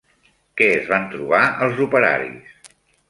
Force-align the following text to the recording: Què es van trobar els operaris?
Què 0.61 0.69
es 0.77 0.87
van 0.93 1.05
trobar 1.11 1.41
els 1.67 1.83
operaris? 1.87 2.59